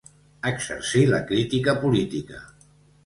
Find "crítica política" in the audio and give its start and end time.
1.31-2.41